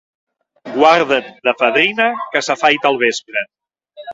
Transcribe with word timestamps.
Guarda't 0.77 1.27
de 1.49 1.53
fadrina 1.59 2.07
que 2.33 2.45
s'afaita 2.49 2.91
al 2.93 2.99
vespre. 3.07 3.45